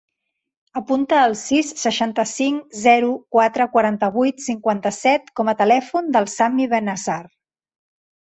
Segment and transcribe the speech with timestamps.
[0.79, 7.21] Apunta el sis, seixanta-cinc, zero, quatre, quaranta-vuit, cinquanta-set com a telèfon del Sami Bennasar.